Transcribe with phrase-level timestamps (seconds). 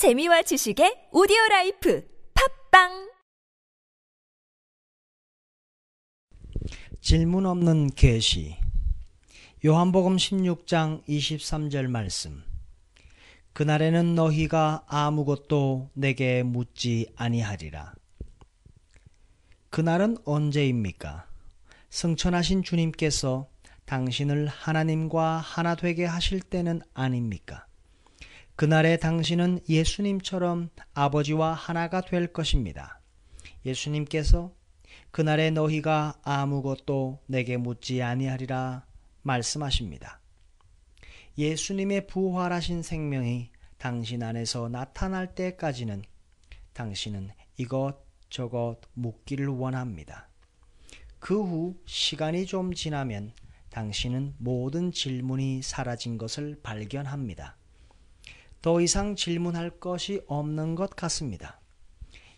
[0.00, 2.02] 재미와 지식의 오디오 life
[2.70, 3.10] 팟빵
[7.02, 8.56] 질문 없는 계시
[9.62, 12.42] 요한복음 16장 23절 말씀
[13.52, 17.92] 그날에는 너희가 아무것도 내게 묻지 아니하리라
[19.68, 21.26] 그날은 언제입니까?
[21.90, 23.50] 승천하신 주님께서
[23.84, 27.66] 당신을 하나님과 하나 되게 하실 때는 아닙니까?
[28.60, 33.00] 그날에 당신은 예수님처럼 아버지와 하나가 될 것입니다.
[33.64, 34.52] 예수님께서
[35.10, 38.84] 그날에 너희가 아무것도 내게 묻지 아니하리라
[39.22, 40.20] 말씀하십니다.
[41.38, 43.48] 예수님의 부활하신 생명이
[43.78, 46.02] 당신 안에서 나타날 때까지는
[46.74, 47.96] 당신은 이것
[48.28, 50.28] 저것 묻기를 원합니다.
[51.18, 53.32] 그 후 시간이 좀 지나면
[53.70, 57.56] 당신은 모든 질문이 사라진 것을 발견합니다.
[58.62, 61.60] 더 이상 질문할 것이 없는 것 같습니다.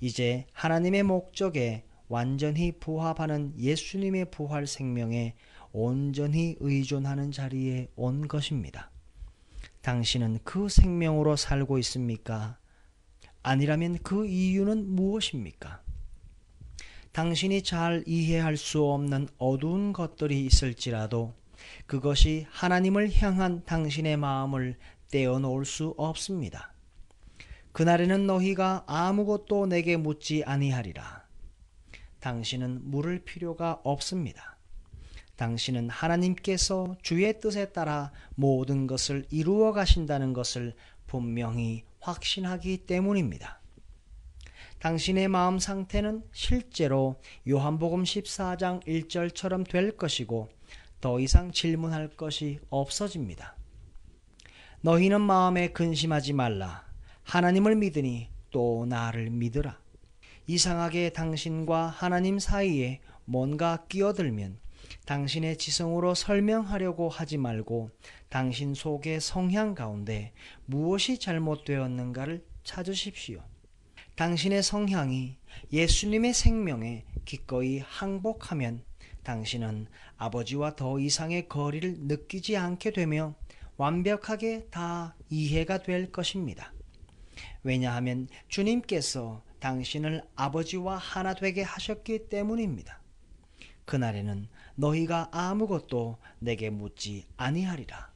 [0.00, 5.34] 이제 하나님의 목적에 완전히 부합하는 예수님의 부활 생명에
[5.72, 8.90] 온전히 의존하는 자리에 온 것입니다.
[9.82, 12.58] 당신은 그 생명으로 살고 있습니까?
[13.42, 15.82] 아니라면 그 이유는 무엇입니까?
[17.12, 21.34] 당신이 잘 이해할 수 없는 어두운 것들이 있을지라도
[21.86, 24.76] 그것이 하나님을 향한 당신의 마음을
[25.10, 26.72] 떼어 놓을 수 없습니다.
[27.72, 31.26] 그날에는 너희가 아무것도 내게 묻지 아니하리라.
[32.20, 34.58] 당신은 물을 필요가 없습니다.
[35.36, 40.74] 당신은 하나님께서 주의 뜻에 따라 모든 것을 이루어 가신다는 것을
[41.06, 43.60] 분명히 확신하기 때문입니다.
[44.80, 50.48] 당신의 마음 상태는 실제로 요한복음 14장 1절처럼 될 것이고
[51.00, 53.56] 더 이상 질문할 것이 없어집니다.
[54.80, 56.86] 너희는 마음에 근심하지 말라.
[57.24, 59.76] 하나님을 믿으니 또 나를 믿으라.
[60.46, 64.60] 이상하게 당신과 하나님 사이에 뭔가 끼어들면
[65.04, 67.90] 당신의 지성으로 설명하려고 하지 말고
[68.28, 70.32] 당신 속의 성향 가운데
[70.64, 73.42] 무엇이 잘못되었는가를 찾으십시오.
[74.14, 75.38] 당신의 성향이
[75.72, 78.84] 예수님의 생명에 기꺼이 항복하면
[79.24, 83.34] 당신은 아버지와 더 이상의 거리를 느끼지 않게 되며
[83.78, 86.72] 완벽하게 다 이해가 될 것입니다.
[87.62, 93.00] 왜냐하면 주님께서 당신을 아버지와 하나 되게 하셨기 때문입니다.
[93.84, 98.10] 그날에는 너희가 아무것도 내게 묻지 아니하리라.